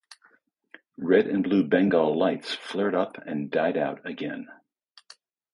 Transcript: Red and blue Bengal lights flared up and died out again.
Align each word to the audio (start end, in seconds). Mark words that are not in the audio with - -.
Red 0.97 1.27
and 1.27 1.43
blue 1.43 1.63
Bengal 1.63 2.17
lights 2.17 2.55
flared 2.55 2.95
up 2.95 3.17
and 3.27 3.51
died 3.51 3.77
out 3.77 4.03
again. 4.03 4.47